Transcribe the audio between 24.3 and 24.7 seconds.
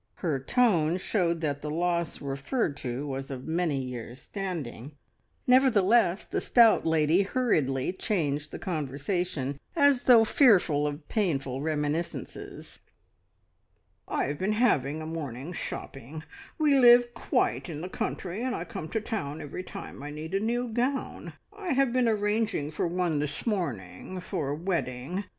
a